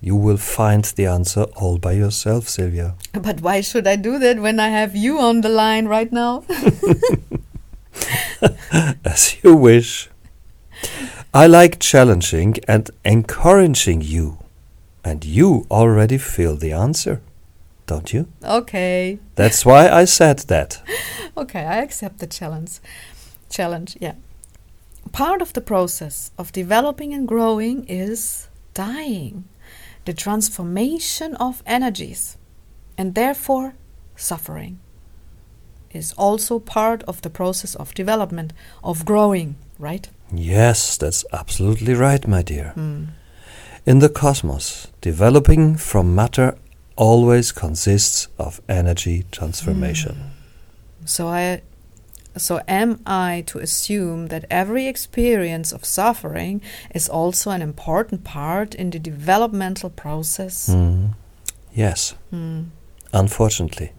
you 0.00 0.16
will 0.16 0.38
find 0.38 0.84
the 0.84 1.06
answer 1.06 1.42
all 1.54 1.78
by 1.78 1.92
yourself, 1.92 2.48
Sylvia. 2.48 2.94
But 3.12 3.42
why 3.42 3.60
should 3.60 3.86
I 3.86 3.96
do 3.96 4.18
that 4.18 4.38
when 4.38 4.58
I 4.58 4.68
have 4.68 4.96
you 4.96 5.18
on 5.18 5.42
the 5.42 5.50
line 5.50 5.86
right 5.86 6.10
now? 6.10 6.44
as 9.04 9.36
you 9.42 9.54
wish. 9.54 10.08
I 11.32 11.46
like 11.46 11.78
challenging 11.78 12.56
and 12.66 12.90
encouraging 13.04 14.00
you, 14.00 14.38
and 15.04 15.24
you 15.24 15.66
already 15.70 16.18
feel 16.18 16.56
the 16.56 16.72
answer, 16.72 17.20
don't 17.86 18.12
you? 18.12 18.28
Okay. 18.44 19.18
That's 19.34 19.64
why 19.64 19.88
I 19.88 20.04
said 20.04 20.40
that. 20.48 20.82
okay, 21.36 21.64
I 21.64 21.78
accept 21.78 22.18
the 22.18 22.26
challenge. 22.26 22.80
Challenge, 23.48 23.96
yeah. 24.00 24.14
Part 25.12 25.42
of 25.42 25.52
the 25.54 25.60
process 25.60 26.30
of 26.38 26.52
developing 26.52 27.12
and 27.14 27.26
growing 27.26 27.84
is 27.86 28.48
dying, 28.74 29.44
the 30.04 30.12
transformation 30.12 31.34
of 31.36 31.62
energies, 31.66 32.36
and 32.96 33.14
therefore 33.14 33.74
suffering 34.16 34.78
is 35.90 36.12
also 36.12 36.58
part 36.58 37.02
of 37.04 37.22
the 37.22 37.30
process 37.30 37.74
of 37.74 37.94
development, 37.94 38.52
of 38.84 39.04
growing, 39.04 39.56
right? 39.78 40.08
Yes, 40.32 40.96
that's 40.96 41.24
absolutely 41.32 41.94
right, 41.94 42.26
my 42.26 42.42
dear. 42.42 42.72
Mm. 42.76 43.08
In 43.86 44.00
the 44.00 44.08
cosmos, 44.08 44.88
developing 45.00 45.76
from 45.76 46.14
matter 46.14 46.56
always 46.96 47.50
consists 47.52 48.28
of 48.38 48.60
energy 48.68 49.24
transformation. 49.30 50.16
Mm. 50.16 51.08
So 51.08 51.28
I 51.28 51.62
so 52.36 52.60
am 52.68 53.00
I 53.06 53.42
to 53.46 53.58
assume 53.58 54.28
that 54.28 54.44
every 54.50 54.86
experience 54.86 55.72
of 55.72 55.84
suffering 55.84 56.62
is 56.94 57.08
also 57.08 57.50
an 57.50 57.62
important 57.62 58.22
part 58.22 58.74
in 58.74 58.90
the 58.90 58.98
developmental 58.98 59.90
process? 59.90 60.68
Mm. 60.68 61.14
Yes. 61.74 62.14
Mm. 62.32 62.66
Unfortunately. 63.12 63.92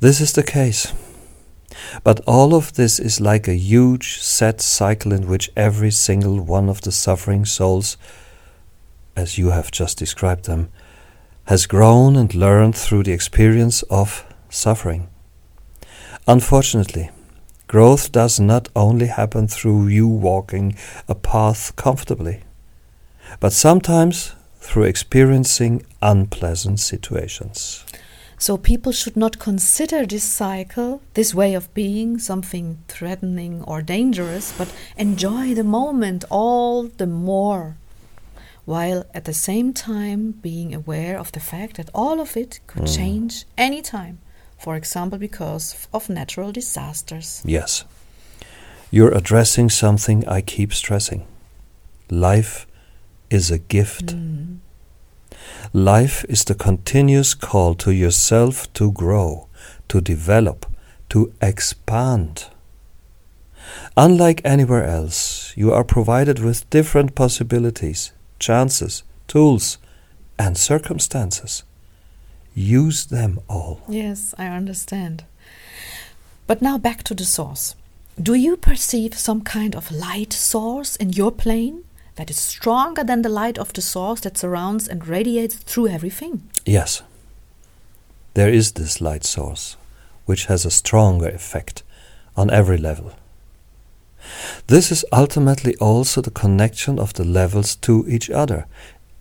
This 0.00 0.20
is 0.20 0.32
the 0.32 0.42
case. 0.42 0.92
But 2.02 2.20
all 2.26 2.54
of 2.54 2.74
this 2.74 2.98
is 2.98 3.20
like 3.20 3.48
a 3.48 3.54
huge 3.54 4.20
set 4.20 4.60
cycle 4.60 5.12
in 5.12 5.26
which 5.26 5.50
every 5.56 5.90
single 5.90 6.40
one 6.40 6.68
of 6.68 6.80
the 6.80 6.92
suffering 6.92 7.44
souls, 7.44 7.96
as 9.16 9.38
you 9.38 9.50
have 9.50 9.70
just 9.70 9.98
described 9.98 10.46
them, 10.46 10.70
has 11.44 11.66
grown 11.66 12.16
and 12.16 12.34
learned 12.34 12.74
through 12.74 13.02
the 13.02 13.12
experience 13.12 13.82
of 13.84 14.24
suffering. 14.48 15.08
Unfortunately, 16.26 17.10
growth 17.66 18.12
does 18.12 18.40
not 18.40 18.68
only 18.74 19.06
happen 19.06 19.46
through 19.46 19.88
you 19.88 20.08
walking 20.08 20.76
a 21.08 21.14
path 21.14 21.76
comfortably, 21.76 22.40
but 23.40 23.52
sometimes 23.52 24.34
through 24.58 24.84
experiencing 24.84 25.84
unpleasant 26.00 26.80
situations. 26.80 27.84
So 28.38 28.56
people 28.56 28.92
should 28.92 29.16
not 29.16 29.38
consider 29.38 30.04
this 30.06 30.24
cycle, 30.24 31.02
this 31.14 31.34
way 31.34 31.54
of 31.54 31.72
being, 31.74 32.18
something 32.18 32.78
threatening 32.88 33.62
or 33.62 33.80
dangerous, 33.82 34.52
but 34.56 34.74
enjoy 34.96 35.54
the 35.54 35.64
moment 35.64 36.24
all 36.30 36.84
the 36.84 37.06
more, 37.06 37.76
while 38.64 39.04
at 39.12 39.24
the 39.24 39.34
same 39.34 39.72
time 39.72 40.32
being 40.32 40.74
aware 40.74 41.18
of 41.18 41.32
the 41.32 41.40
fact 41.40 41.76
that 41.76 41.90
all 41.94 42.20
of 42.20 42.36
it 42.36 42.60
could 42.66 42.84
mm. 42.84 42.96
change 42.96 43.44
anytime, 43.58 44.18
for 44.58 44.76
example, 44.76 45.18
because 45.18 45.86
of 45.92 46.08
natural 46.08 46.52
disasters. 46.52 47.42
Yes. 47.44 47.84
You're 48.90 49.14
addressing 49.14 49.70
something 49.70 50.26
I 50.28 50.40
keep 50.40 50.72
stressing. 50.72 51.26
Life 52.10 52.66
is 53.30 53.50
a 53.50 53.58
gift. 53.58 54.06
Mm. 54.06 54.58
Life 55.72 56.24
is 56.28 56.44
the 56.44 56.54
continuous 56.54 57.34
call 57.34 57.74
to 57.74 57.90
yourself 57.90 58.72
to 58.74 58.92
grow, 58.92 59.48
to 59.88 60.00
develop, 60.00 60.66
to 61.08 61.32
expand. 61.42 62.46
Unlike 63.96 64.40
anywhere 64.44 64.84
else, 64.84 65.52
you 65.56 65.72
are 65.72 65.84
provided 65.84 66.38
with 66.38 66.68
different 66.70 67.14
possibilities, 67.14 68.12
chances, 68.38 69.02
tools, 69.26 69.78
and 70.38 70.56
circumstances. 70.56 71.62
Use 72.54 73.06
them 73.06 73.40
all. 73.48 73.80
Yes, 73.88 74.34
I 74.38 74.46
understand. 74.46 75.24
But 76.46 76.62
now 76.62 76.78
back 76.78 77.02
to 77.04 77.14
the 77.14 77.24
source. 77.24 77.74
Do 78.20 78.34
you 78.34 78.56
perceive 78.56 79.14
some 79.14 79.40
kind 79.40 79.74
of 79.74 79.90
light 79.90 80.32
source 80.32 80.94
in 80.96 81.10
your 81.10 81.32
plane 81.32 81.84
that 82.14 82.30
is 82.30 82.38
stronger 82.38 83.02
than 83.02 83.22
the 83.22 83.28
light 83.28 83.58
of 83.58 83.72
the 83.72 83.82
source 83.82 84.20
that 84.20 84.38
surrounds 84.38 84.86
and 84.86 85.06
radiates 85.08 85.56
through 85.56 85.88
everything? 85.88 86.48
Yes. 86.64 87.02
There 88.34 88.48
is 88.52 88.72
this 88.72 89.00
light 89.00 89.24
source, 89.24 89.76
which 90.26 90.46
has 90.46 90.64
a 90.64 90.70
stronger 90.70 91.28
effect 91.28 91.82
on 92.36 92.50
every 92.50 92.78
level. 92.78 93.12
This 94.66 94.90
is 94.90 95.04
ultimately 95.12 95.76
also 95.76 96.20
the 96.20 96.30
connection 96.30 96.98
of 96.98 97.14
the 97.14 97.24
levels 97.24 97.76
to 97.76 98.04
each 98.08 98.30
other, 98.30 98.66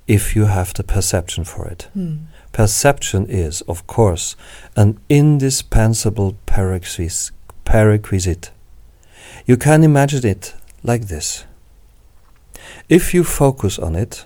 if 0.08 0.36
you 0.36 0.46
have 0.46 0.74
the 0.74 0.84
perception 0.84 1.44
for 1.44 1.68
it. 1.68 1.88
Hmm. 1.94 2.16
Perception 2.52 3.26
is, 3.28 3.62
of 3.62 3.88
course, 3.88 4.36
an 4.76 5.00
indispensable 5.10 6.38
prerequis- 6.46 7.32
prerequisite. 7.66 8.52
You 9.46 9.58
can 9.58 9.84
imagine 9.84 10.26
it 10.26 10.54
like 10.84 11.08
this. 11.08 11.46
If 12.90 13.14
you 13.14 13.24
focus 13.24 13.80
on 13.80 13.96
it, 13.96 14.26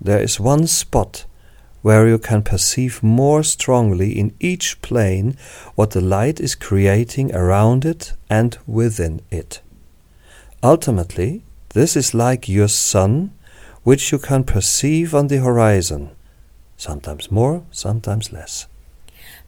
there 0.00 0.22
is 0.22 0.40
one 0.40 0.66
spot 0.66 1.26
where 1.82 2.08
you 2.08 2.18
can 2.18 2.42
perceive 2.42 3.02
more 3.02 3.42
strongly 3.42 4.18
in 4.18 4.34
each 4.40 4.80
plane 4.82 5.36
what 5.74 5.90
the 5.90 6.00
light 6.00 6.40
is 6.40 6.54
creating 6.54 7.34
around 7.34 7.84
it 7.84 8.12
and 8.28 8.58
within 8.66 9.20
it. 9.30 9.60
Ultimately, 10.62 11.42
this 11.70 11.96
is 11.96 12.14
like 12.14 12.48
your 12.48 12.68
sun, 12.68 13.30
which 13.84 14.10
you 14.10 14.18
can 14.18 14.44
perceive 14.44 15.14
on 15.14 15.28
the 15.28 15.38
horizon, 15.38 16.10
sometimes 16.76 17.30
more, 17.30 17.62
sometimes 17.70 18.32
less. 18.32 18.66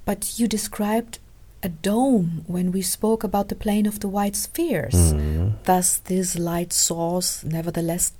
But 0.04 0.38
you 0.38 0.46
described 0.46 1.18
a 1.62 1.68
dome 1.68 2.44
when 2.46 2.72
we 2.72 2.82
spoke 2.82 3.24
about 3.24 3.48
the 3.48 3.54
plane 3.54 3.86
of 3.86 4.00
the 4.00 4.08
white 4.08 4.36
spheres. 4.36 4.94
Mhm. 4.94 5.54
Does 5.64 6.00
this 6.04 6.38
light 6.38 6.72
source 6.72 7.44
nevertheless 7.44 8.12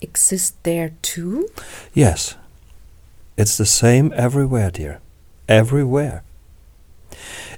exist 0.00 0.54
there 0.62 0.92
too? 1.02 1.48
Yes, 1.94 2.36
it's 3.36 3.56
the 3.56 3.66
same 3.66 4.12
everywhere, 4.16 4.70
dear. 4.70 5.00
Everywhere. 5.48 6.22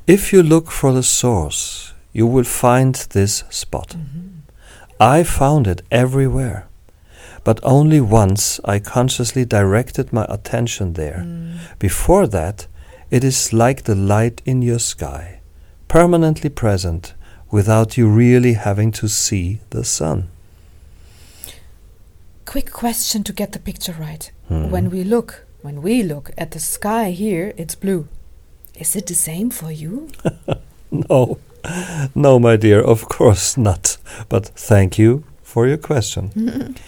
If 0.06 0.32
you 0.32 0.42
look 0.42 0.70
for 0.70 0.92
the 0.92 1.02
source, 1.02 1.92
you 2.12 2.26
will 2.26 2.44
find 2.44 2.94
this 3.10 3.44
spot. 3.50 3.94
I 5.00 5.22
found 5.22 5.66
it 5.66 5.82
everywhere, 5.90 6.66
but 7.44 7.60
only 7.62 8.00
once 8.00 8.60
I 8.64 8.78
consciously 8.80 9.44
directed 9.44 10.12
my 10.12 10.26
attention 10.28 10.94
there. 10.94 11.24
Before 11.78 12.26
that, 12.28 12.66
it 13.10 13.24
is 13.24 13.52
like 13.52 13.82
the 13.84 13.94
light 13.94 14.42
in 14.44 14.62
your 14.62 14.80
sky, 14.80 15.40
permanently 15.86 16.50
present 16.50 17.14
without 17.50 17.96
you 17.96 18.08
really 18.08 18.54
having 18.54 18.92
to 18.92 19.08
see 19.08 19.60
the 19.70 19.84
sun. 19.84 20.28
Quick 22.44 22.70
question 22.72 23.22
to 23.24 23.32
get 23.32 23.52
the 23.52 23.58
picture 23.58 23.94
right. 23.98 24.30
Mhm. 24.50 24.70
When 24.70 24.90
we 24.90 25.04
look, 25.04 25.44
when 25.62 25.82
we 25.82 26.02
look 26.02 26.30
at 26.36 26.50
the 26.50 26.60
sky 26.60 27.10
here, 27.10 27.52
it's 27.56 27.74
blue. 27.74 28.08
Is 28.74 28.96
it 28.96 29.06
the 29.06 29.14
same 29.14 29.50
for 29.50 29.70
you? 29.70 30.08
No, 30.90 31.36
no, 32.14 32.38
my 32.38 32.56
dear, 32.56 32.80
of 32.80 33.08
course 33.08 33.56
not. 33.56 33.98
But 34.28 34.46
thank 34.46 34.98
you 34.98 35.24
for 35.42 35.66
your 35.66 35.78
question. 35.78 36.76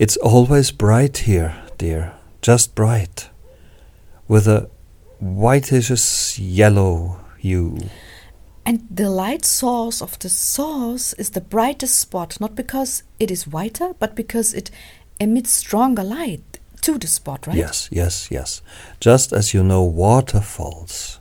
It's 0.00 0.16
always 0.16 0.70
bright 0.70 1.18
here, 1.18 1.54
dear, 1.76 2.14
just 2.40 2.74
bright, 2.74 3.28
with 4.28 4.48
a 4.48 4.70
whitish 5.20 6.38
yellow 6.38 7.20
hue. 7.38 7.76
And 8.64 8.86
the 8.90 9.10
light 9.10 9.44
source 9.44 10.00
of 10.00 10.18
the 10.18 10.30
source 10.30 11.12
is 11.18 11.30
the 11.30 11.42
brightest 11.42 12.00
spot, 12.00 12.40
not 12.40 12.54
because 12.54 13.02
it 13.18 13.30
is 13.30 13.46
whiter, 13.46 13.92
but 13.98 14.16
because 14.16 14.54
it 14.54 14.70
emits 15.18 15.50
stronger 15.50 16.02
light 16.02 16.58
to 16.80 16.96
the 16.96 17.06
spot, 17.06 17.46
right? 17.46 17.56
Yes, 17.56 17.90
yes, 17.92 18.30
yes. 18.30 18.62
Just 19.00 19.34
as 19.34 19.52
you 19.52 19.62
know 19.62 19.82
waterfalls. 19.82 21.20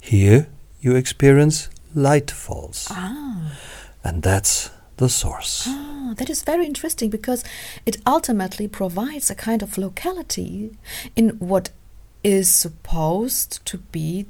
Here 0.00 0.46
you 0.80 0.94
experience 0.94 1.68
light 1.94 2.30
falls. 2.30 2.88
Ah, 2.90 3.56
And 4.02 4.22
that's 4.22 4.70
the 4.96 5.08
source. 5.08 5.64
ah, 5.68 6.14
that 6.16 6.30
is 6.30 6.42
very 6.42 6.66
interesting 6.66 7.10
because 7.10 7.42
it 7.86 7.96
ultimately 8.06 8.68
provides 8.68 9.30
a 9.30 9.34
kind 9.34 9.62
of 9.62 9.78
locality 9.78 10.76
in 11.16 11.30
what 11.38 11.70
is 12.22 12.48
supposed 12.48 13.64
to 13.66 13.78
be 13.78 14.26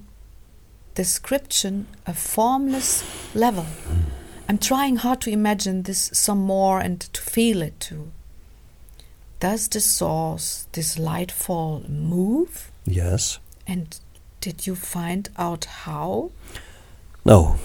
description 0.95 1.87
a 2.07 2.15
formless 2.15 3.03
level. 3.35 3.67
I'm 4.49 4.59
trying 4.59 4.97
hard 4.97 5.21
to 5.23 5.31
imagine 5.31 5.83
this 5.83 6.11
some 6.13 6.39
more 6.39 6.79
and 6.81 7.01
to 7.01 7.21
feel 7.21 7.63
it 7.63 7.81
too. 7.81 8.13
Does 9.41 9.69
the 9.69 9.81
source, 9.81 10.67
this 10.73 10.99
light 10.99 11.31
fall, 11.33 11.83
move? 11.89 12.71
Yes. 12.87 13.39
And 13.67 13.99
did 14.41 14.67
you 14.67 14.75
find 14.77 15.29
out 15.37 15.65
how? 15.65 16.31
No. 17.25 17.57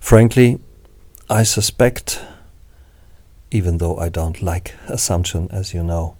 Frankly, 0.00 0.60
I 1.30 1.44
suspect, 1.44 2.20
even 3.50 3.78
though 3.78 3.96
I 3.96 4.08
don't 4.08 4.42
like 4.42 4.74
assumption, 4.88 5.48
as 5.50 5.72
you 5.72 5.82
know, 5.82 6.16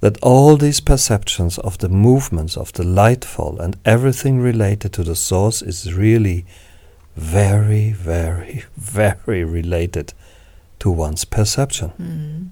that 0.00 0.18
all 0.22 0.56
these 0.56 0.80
perceptions 0.80 1.58
of 1.58 1.78
the 1.78 1.88
movements 1.88 2.56
of 2.56 2.72
the 2.72 2.84
lightfall 2.84 3.60
and 3.60 3.76
everything 3.84 4.40
related 4.40 4.92
to 4.94 5.04
the 5.04 5.14
source 5.16 5.60
is 5.60 5.92
really 5.92 6.46
very, 7.16 7.92
very, 7.92 8.64
very 8.76 9.44
related 9.44 10.14
to 10.78 10.90
one's 10.90 11.24
perception. 11.24 11.90
Hmm. 11.90 12.46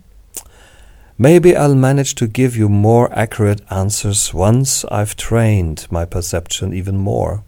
Maybe 1.21 1.57
I'll 1.57 1.75
manage 1.75 2.15
to 2.17 2.29
give 2.29 2.57
you 2.57 2.69
more 2.69 3.11
accurate 3.13 3.61
answers 3.71 4.33
once 4.33 4.85
I've 4.85 5.17
trained 5.17 5.89
my 5.91 6.05
perception 6.05 6.73
even 6.73 6.97
more. 6.97 7.43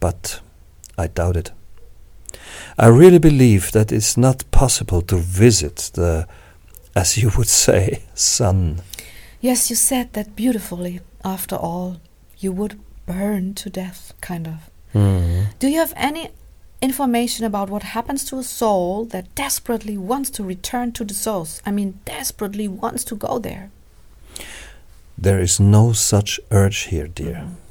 But 0.00 0.40
I 0.98 1.06
doubt 1.06 1.36
it. 1.36 1.52
I 2.78 2.86
really 2.86 3.18
believe 3.18 3.72
that 3.72 3.92
it's 3.92 4.16
not 4.16 4.50
possible 4.50 5.02
to 5.02 5.16
visit 5.16 5.90
the, 5.94 6.26
as 6.96 7.16
you 7.18 7.30
would 7.36 7.48
say, 7.48 8.02
sun. 8.14 8.80
Yes, 9.40 9.70
you 9.70 9.76
said 9.76 10.12
that 10.14 10.34
beautifully. 10.36 11.00
After 11.22 11.56
all, 11.56 12.00
you 12.38 12.52
would 12.52 12.80
burn 13.06 13.54
to 13.54 13.68
death, 13.68 14.14
kind 14.20 14.46
of. 14.46 14.70
Mm-hmm. 14.94 15.50
Do 15.58 15.68
you 15.68 15.78
have 15.78 15.92
any 15.96 16.30
information 16.80 17.44
about 17.44 17.68
what 17.68 17.82
happens 17.82 18.24
to 18.24 18.38
a 18.38 18.42
soul 18.42 19.04
that 19.06 19.34
desperately 19.34 19.98
wants 19.98 20.30
to 20.30 20.42
return 20.42 20.92
to 20.92 21.04
the 21.04 21.14
source? 21.14 21.60
I 21.66 21.70
mean, 21.70 22.00
desperately 22.04 22.68
wants 22.68 23.04
to 23.04 23.16
go 23.16 23.38
there. 23.38 23.70
There 25.18 25.38
is 25.38 25.60
no 25.60 25.92
such 25.92 26.40
urge 26.50 26.84
here, 26.84 27.06
dear. 27.06 27.34
Mm-hmm. 27.34 27.69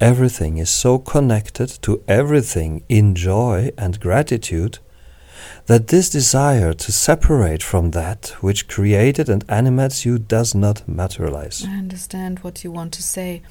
Everything 0.00 0.58
is 0.58 0.70
so 0.70 0.98
connected 0.98 1.68
to 1.82 2.02
everything 2.06 2.84
in 2.88 3.16
joy 3.16 3.72
and 3.76 3.98
gratitude 3.98 4.78
that 5.66 5.88
this 5.88 6.08
desire 6.08 6.72
to 6.72 6.92
separate 6.92 7.64
from 7.64 7.90
that 7.90 8.28
which 8.40 8.68
created 8.68 9.28
and 9.28 9.44
animates 9.48 10.06
you 10.06 10.18
does 10.18 10.54
not 10.54 10.88
materialize. 10.88 11.64
I 11.66 11.72
understand 11.72 12.38
what 12.40 12.62
you 12.62 12.70
want 12.70 12.92
to 12.94 13.02
say. 13.02 13.42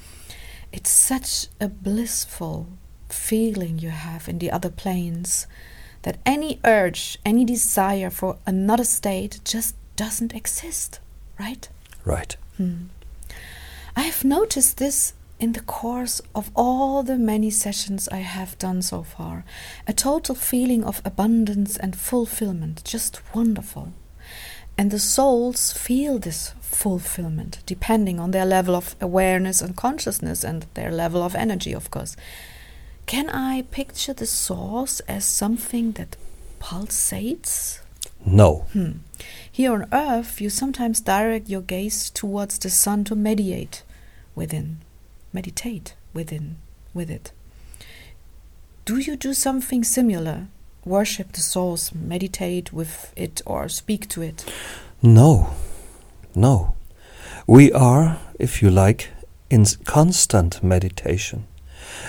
It's 0.72 0.90
such 0.90 1.48
a 1.60 1.68
blissful 1.68 2.66
feeling 3.10 3.78
you 3.78 3.90
have 3.90 4.28
in 4.28 4.38
the 4.38 4.50
other 4.50 4.70
planes 4.70 5.46
that 6.02 6.18
any 6.24 6.60
urge, 6.64 7.18
any 7.26 7.44
desire 7.44 8.10
for 8.10 8.38
another 8.46 8.84
state 8.84 9.40
just 9.44 9.74
doesn't 9.96 10.34
exist, 10.34 11.00
right? 11.38 11.68
Right. 12.06 12.36
Hmm. 12.56 12.86
I 13.94 14.02
have 14.02 14.24
noticed 14.24 14.78
this 14.78 15.12
in 15.38 15.52
the 15.52 15.60
course 15.60 16.20
of 16.34 16.50
all 16.54 17.02
the 17.02 17.16
many 17.16 17.50
sessions 17.50 18.08
I 18.08 18.18
have 18.18 18.58
done 18.58 18.82
so 18.82 19.02
far. 19.02 19.44
A 19.86 19.92
total 19.92 20.34
feeling 20.34 20.84
of 20.84 21.00
abundance 21.04 21.76
and 21.76 21.96
fulfillment, 21.96 22.82
just 22.84 23.20
wonderful. 23.34 23.92
And 24.76 24.90
the 24.90 24.98
souls 24.98 25.72
feel 25.72 26.18
this 26.18 26.52
fulfillment 26.60 27.58
depending 27.66 28.20
on 28.20 28.30
their 28.30 28.46
level 28.46 28.76
of 28.76 28.94
awareness 29.00 29.60
and 29.60 29.76
consciousness 29.76 30.44
and 30.44 30.66
their 30.74 30.92
level 30.92 31.22
of 31.22 31.34
energy, 31.34 31.72
of 31.72 31.90
course. 31.90 32.16
Can 33.06 33.30
I 33.30 33.62
picture 33.62 34.12
the 34.12 34.26
source 34.26 35.00
as 35.00 35.24
something 35.24 35.92
that 35.92 36.16
pulsates? 36.60 37.80
No. 38.24 38.66
Hmm. 38.72 38.98
Here 39.50 39.72
on 39.72 39.88
earth, 39.92 40.40
you 40.40 40.50
sometimes 40.50 41.00
direct 41.00 41.48
your 41.48 41.62
gaze 41.62 42.10
towards 42.10 42.58
the 42.58 42.70
sun 42.70 43.04
to 43.04 43.16
mediate 43.16 43.82
within, 44.34 44.78
meditate 45.32 45.94
within, 46.12 46.56
with 46.94 47.10
it. 47.10 47.32
Do 48.84 48.98
you 48.98 49.16
do 49.16 49.34
something 49.34 49.84
similar? 49.84 50.48
Worship 50.84 51.32
the 51.32 51.40
source, 51.40 51.94
meditate 51.94 52.72
with 52.72 53.12
it, 53.16 53.42
or 53.44 53.68
speak 53.68 54.08
to 54.08 54.22
it? 54.22 54.50
No, 55.02 55.50
no. 56.34 56.74
We 57.46 57.72
are, 57.72 58.18
if 58.38 58.62
you 58.62 58.70
like, 58.70 59.10
in 59.50 59.64
constant 59.84 60.62
meditation. 60.62 61.46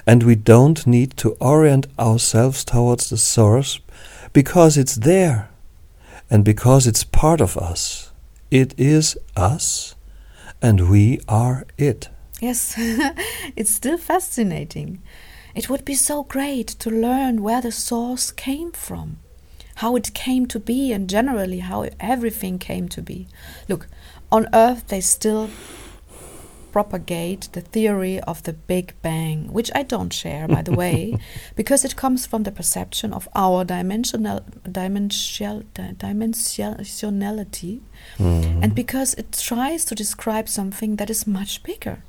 And 0.06 0.24
we 0.24 0.36
don't 0.36 0.86
need 0.88 1.18
to 1.18 1.38
orient 1.40 1.88
ourselves 1.98 2.64
towards 2.64 3.10
the 3.10 3.18
source 3.18 3.80
because 4.34 4.78
it's 4.78 4.96
there 4.96 5.50
and 6.30 6.46
because 6.46 6.88
it's 6.88 7.04
part 7.04 7.42
of 7.42 7.58
us. 7.58 8.12
It 8.52 8.74
is 8.78 9.18
us 9.36 9.96
and 10.62 10.90
we 10.90 11.20
are 11.28 11.66
it. 11.78 12.10
Yes, 12.40 12.76
it's 13.56 13.72
still 13.72 13.98
fascinating. 13.98 15.02
It 15.56 15.70
would 15.70 15.84
be 15.84 15.96
so 15.96 16.24
great 16.24 16.68
to 16.80 16.90
learn 16.90 17.42
where 17.42 17.62
the 17.62 17.72
source 17.72 18.32
came 18.32 18.72
from, 18.72 19.18
how 19.76 19.96
it 19.96 20.14
came 20.14 20.46
to 20.48 20.60
be, 20.60 20.94
and 20.94 21.10
generally 21.10 21.60
how 21.60 21.88
everything 22.00 22.60
came 22.60 22.88
to 22.90 23.02
be. 23.02 23.28
Look, 23.68 23.88
on 24.32 24.48
Earth 24.54 24.88
they 24.88 25.02
still 25.02 25.50
propagate 26.72 27.50
the 27.54 27.62
theory 27.62 28.20
of 28.22 28.44
the 28.44 28.54
Big 28.54 28.94
Bang, 29.02 29.52
which 29.52 29.72
I 29.74 29.84
don't 29.84 30.14
share, 30.14 30.48
by 30.48 30.62
the 30.62 30.72
way, 30.72 31.18
because 31.56 31.84
it 31.84 31.96
comes 31.96 32.26
from 32.26 32.44
the 32.44 32.52
perception 32.52 33.12
of 33.12 33.28
our 33.36 33.66
dimensional 33.66 34.46
dimensional 34.72 35.64
dimensionality, 35.74 37.82
mm. 38.18 38.64
and 38.64 38.76
because 38.76 39.14
it 39.16 39.34
tries 39.34 39.84
to 39.86 39.96
describe 39.96 40.48
something 40.48 40.98
that 40.98 41.10
is 41.10 41.28
much 41.28 41.64
bigger. 41.64 42.04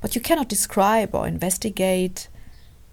But 0.00 0.14
you 0.14 0.20
cannot 0.20 0.48
describe 0.48 1.14
or 1.14 1.26
investigate 1.26 2.28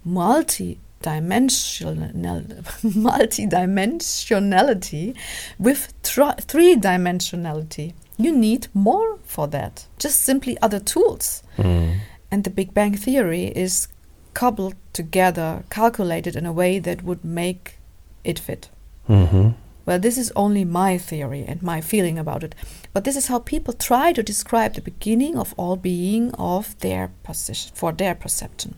multi 0.03 0.79
dimensional 1.01 2.43
multi-dimensionality 2.83 5.15
with 5.59 5.93
three 6.03 6.75
dimensionality 6.75 7.93
you 8.17 8.35
need 8.35 8.67
more 8.73 9.19
for 9.23 9.47
that 9.47 9.85
just 9.99 10.21
simply 10.21 10.57
other 10.59 10.79
tools 10.79 11.43
mm. 11.57 11.95
and 12.31 12.43
the 12.43 12.49
big 12.49 12.73
bang 12.73 12.97
theory 12.97 13.51
is 13.55 13.87
cobbled 14.33 14.73
together 14.93 15.63
calculated 15.69 16.35
in 16.35 16.47
a 16.47 16.51
way 16.51 16.79
that 16.79 17.03
would 17.03 17.23
make 17.23 17.77
it 18.23 18.39
fit 18.39 18.69
mm-hmm. 19.07 19.51
Well 19.87 19.97
this 19.97 20.19
is 20.19 20.31
only 20.35 20.63
my 20.63 20.95
theory 20.99 21.43
and 21.47 21.63
my 21.63 21.81
feeling 21.81 22.19
about 22.19 22.43
it 22.43 22.53
but 22.93 23.03
this 23.05 23.15
is 23.15 23.25
how 23.27 23.39
people 23.39 23.73
try 23.73 24.13
to 24.13 24.21
describe 24.21 24.75
the 24.75 24.81
beginning 24.81 25.35
of 25.35 25.55
all 25.57 25.75
being 25.75 26.31
of 26.35 26.77
their 26.79 27.11
position 27.23 27.71
for 27.73 27.91
their 27.91 28.13
perception 28.13 28.75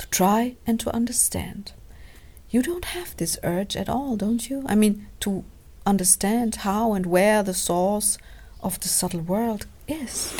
to 0.00 0.08
try 0.08 0.56
and 0.66 0.80
to 0.80 0.94
understand. 0.94 1.72
You 2.50 2.62
don't 2.62 2.86
have 2.86 3.16
this 3.16 3.38
urge 3.44 3.76
at 3.76 3.88
all, 3.88 4.16
don't 4.16 4.48
you? 4.50 4.64
I 4.66 4.74
mean, 4.74 5.06
to 5.20 5.44
understand 5.86 6.56
how 6.56 6.94
and 6.94 7.06
where 7.06 7.42
the 7.42 7.54
source 7.54 8.18
of 8.62 8.80
the 8.80 8.88
subtle 8.88 9.20
world 9.20 9.66
is. 9.86 10.34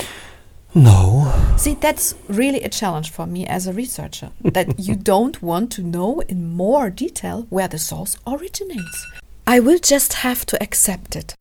No. 0.75 1.33
See, 1.57 1.75
that's 1.75 2.15
really 2.29 2.63
a 2.63 2.69
challenge 2.69 3.11
for 3.11 3.27
me 3.27 3.47
as 3.47 3.67
a 3.67 3.73
researcher 3.73 4.31
that 4.41 4.79
you 4.79 4.95
don't 5.13 5.43
want 5.43 5.73
to 5.73 5.83
know 5.83 6.21
in 6.21 6.49
more 6.49 6.91
detail 6.91 7.47
where 7.51 7.69
the 7.69 7.79
source 7.79 8.17
originates. 8.27 9.07
I 9.51 9.59
will 9.59 9.81
just 9.81 10.13
have 10.13 10.47
to 10.47 10.63
accept 10.63 11.17
it. 11.17 11.35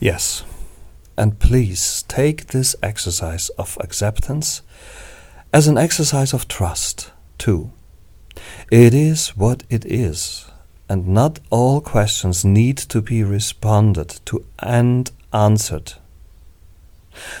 Yes. 0.00 0.42
And 1.18 1.38
please 1.38 2.02
take 2.08 2.46
this 2.46 2.74
exercise 2.82 3.50
of 3.58 3.76
acceptance 3.78 4.62
as 5.52 5.68
an 5.68 5.76
exercise 5.76 6.32
of 6.32 6.48
trust 6.48 7.10
too. 7.36 7.70
It 8.70 8.94
is 8.94 9.36
what 9.36 9.64
it 9.68 9.84
is, 9.84 10.50
and 10.88 11.08
not 11.08 11.40
all 11.50 11.82
questions 11.82 12.42
need 12.42 12.78
to 12.88 13.02
be 13.02 13.22
responded 13.22 14.20
to 14.24 14.46
and 14.58 15.10
answered. 15.30 15.92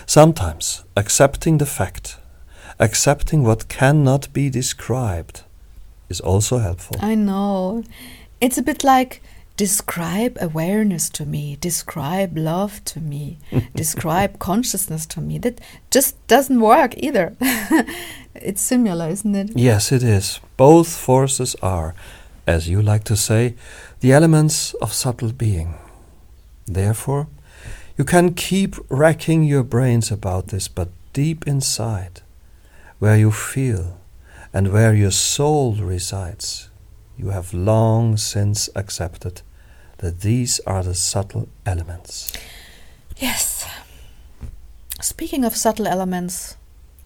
Sometimes 0.04 0.84
accepting 0.94 1.56
the 1.56 1.72
fact, 1.78 2.18
accepting 2.78 3.44
what 3.44 3.68
cannot 3.68 4.30
be 4.34 4.50
described, 4.50 5.40
is 6.10 6.20
also 6.20 6.58
helpful. 6.58 6.98
I 7.00 7.14
know. 7.14 7.82
It's 8.42 8.58
a 8.58 8.62
bit 8.62 8.84
like 8.84 9.22
describe 9.56 10.38
awareness 10.40 11.08
to 11.10 11.24
me, 11.26 11.56
describe 11.60 12.36
love 12.36 12.84
to 12.84 13.00
me, 13.00 13.38
describe 13.74 14.38
consciousness 14.38 15.06
to 15.06 15.20
me. 15.20 15.38
That 15.38 15.60
just 15.90 16.26
doesn't 16.26 16.60
work 16.60 16.94
either. 16.96 17.36
it's 18.34 18.62
similar, 18.62 19.08
isn't 19.08 19.34
it? 19.34 19.50
Yes, 19.56 19.92
it 19.92 20.02
is. 20.02 20.40
Both 20.56 20.96
forces 20.96 21.54
are, 21.62 21.94
as 22.46 22.68
you 22.68 22.82
like 22.82 23.04
to 23.04 23.16
say, 23.16 23.54
the 24.00 24.12
elements 24.12 24.74
of 24.74 24.92
subtle 24.92 25.32
being. 25.32 25.74
Therefore, 26.66 27.28
you 27.96 28.04
can 28.04 28.34
keep 28.34 28.76
racking 28.88 29.44
your 29.44 29.62
brains 29.62 30.10
about 30.10 30.48
this, 30.48 30.66
but 30.66 30.88
deep 31.12 31.46
inside, 31.46 32.22
where 32.98 33.16
you 33.16 33.30
feel 33.30 33.98
and 34.52 34.72
where 34.72 34.94
your 34.94 35.10
soul 35.10 35.74
resides, 35.74 36.68
you 37.22 37.30
have 37.30 37.54
long 37.54 38.16
since 38.16 38.68
accepted 38.74 39.42
that 39.98 40.20
these 40.22 40.58
are 40.66 40.82
the 40.82 40.94
subtle 40.94 41.48
elements. 41.64 42.32
Yes. 43.16 43.64
Speaking 45.00 45.44
of 45.44 45.54
subtle 45.54 45.86
elements, 45.86 46.56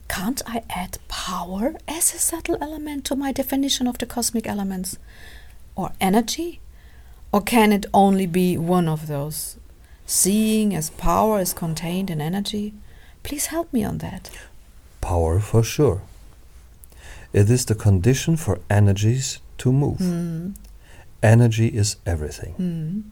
can't 0.09 0.40
I 0.46 0.62
add 0.70 0.98
power 1.09 1.74
as 1.87 2.14
a 2.14 2.18
subtle 2.18 2.57
element 2.62 3.05
to 3.07 3.16
my 3.16 3.31
definition 3.33 3.87
of 3.87 3.98
the 3.98 4.07
cosmic 4.07 4.46
elements? 4.46 4.98
Or 5.74 5.92
energy? 6.00 6.61
Or 7.31 7.42
can 7.42 7.70
it 7.72 7.85
only 7.92 8.26
be 8.26 8.57
one 8.57 8.88
of 8.88 9.09
those? 9.09 9.59
Seeing 10.07 10.74
as 10.74 10.88
power 10.90 11.40
is 11.40 11.52
contained 11.52 12.09
in 12.09 12.22
energy? 12.22 12.72
Please 13.22 13.46
help 13.46 13.70
me 13.72 13.85
on 13.85 13.98
that. 13.98 14.31
Power 15.02 15.40
for 15.40 15.62
sure. 15.62 16.00
It 17.35 17.50
is 17.50 17.66
the 17.66 17.74
condition 17.74 18.37
for 18.38 18.61
energies 18.70 19.40
to 19.59 19.73
move. 19.73 19.99
Mm. 19.99 20.55
Energy 21.23 21.69
is 21.69 21.97
everything. 22.07 22.55
Mm. 22.59 23.03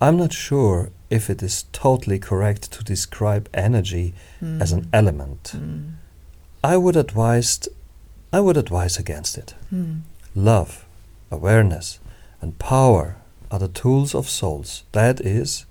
I'm 0.00 0.16
not 0.16 0.32
sure 0.32 0.90
if 1.10 1.28
it 1.28 1.42
is 1.42 1.64
totally 1.72 2.18
correct 2.18 2.70
to 2.72 2.84
describe 2.84 3.48
energy 3.52 4.14
mm. 4.42 4.60
as 4.60 4.72
an 4.72 4.88
element. 4.92 5.52
Mm. 5.56 5.94
I 6.62 6.76
would 6.76 6.96
advise 6.96 7.68
I 8.32 8.40
would 8.40 8.56
advise 8.58 8.98
against 8.98 9.38
it. 9.38 9.54
Hmm. 9.70 10.00
Love, 10.34 10.84
awareness, 11.30 11.98
and 12.42 12.58
power 12.58 13.16
are 13.50 13.58
the 13.58 13.68
tools 13.68 14.14
of 14.14 14.28
souls. 14.28 14.84
That 14.92 15.20
is, 15.20 15.64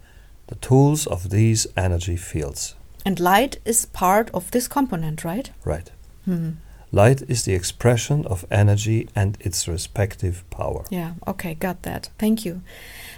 the 0.47 0.55
tools 0.55 1.05
of 1.05 1.29
these 1.29 1.67
energy 1.77 2.15
fields. 2.15 2.75
And 3.05 3.19
light 3.19 3.57
is 3.63 3.85
part 3.85 4.31
of 4.33 4.49
this 4.49 4.67
component, 4.67 5.23
right? 5.23 5.51
Right. 5.63 5.91
Hmm. 6.25 6.53
Light 6.91 7.21
is 7.27 7.43
the 7.43 7.53
expression 7.53 8.25
of 8.25 8.45
energy 8.49 9.09
and 9.15 9.37
its 9.39 9.67
respective 9.67 10.43
power. 10.49 10.85
Yeah, 10.89 11.13
okay, 11.27 11.53
got 11.53 11.83
that. 11.83 12.09
Thank 12.17 12.45
you. 12.45 12.61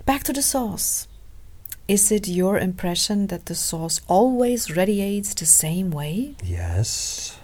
Back 0.05 0.23
to 0.23 0.34
the 0.34 0.41
source. 0.41 1.08
Is 1.88 2.12
it 2.12 2.27
your 2.27 2.58
impression 2.58 3.27
that 3.27 3.45
the 3.45 3.55
source 3.55 4.01
always 4.08 4.75
radiates 4.75 5.34
the 5.34 5.45
same 5.45 5.91
way? 5.91 6.36
Yes 6.43 7.39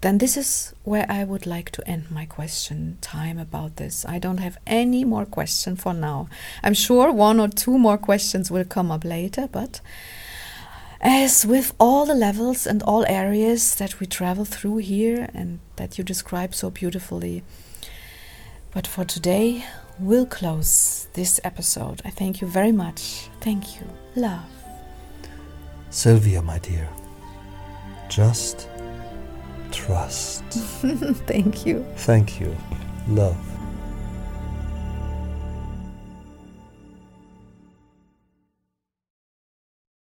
then 0.00 0.18
this 0.18 0.36
is 0.36 0.72
where 0.84 1.06
I 1.08 1.24
would 1.24 1.44
like 1.44 1.70
to 1.72 1.88
end 1.88 2.10
my 2.10 2.24
question 2.24 2.98
time 3.00 3.38
about 3.38 3.76
this. 3.76 4.04
I 4.06 4.18
don't 4.18 4.38
have 4.38 4.58
any 4.66 5.04
more 5.04 5.26
question 5.26 5.74
for 5.74 5.92
now. 5.92 6.28
I'm 6.62 6.74
sure 6.74 7.10
one 7.10 7.40
or 7.40 7.48
two 7.48 7.78
more 7.78 7.98
questions 7.98 8.50
will 8.50 8.64
come 8.64 8.92
up 8.92 9.04
later, 9.04 9.48
but 9.50 9.80
as 11.00 11.46
with 11.46 11.74
all 11.78 12.06
the 12.06 12.14
levels 12.14 12.66
and 12.66 12.82
all 12.82 13.04
areas 13.06 13.74
that 13.76 14.00
we 14.00 14.06
travel 14.06 14.44
through 14.44 14.78
here 14.78 15.28
and 15.34 15.60
that 15.76 15.98
you 15.98 16.04
describe 16.04 16.54
so 16.54 16.70
beautifully. 16.70 17.42
But 18.72 18.86
for 18.86 19.04
today, 19.04 19.64
we'll 19.98 20.26
close 20.26 21.08
this 21.14 21.40
episode. 21.44 22.02
I 22.04 22.10
thank 22.10 22.40
you 22.40 22.46
very 22.46 22.72
much. 22.72 23.28
Thank 23.40 23.80
you. 23.80 23.86
Love. 24.16 24.44
Sylvia, 25.90 26.42
my 26.42 26.58
dear, 26.58 26.88
just 28.08 28.68
trust. 29.70 30.44
Thank 31.26 31.64
you. 31.64 31.86
Thank 31.96 32.40
you. 32.40 32.54
Love. 33.08 33.47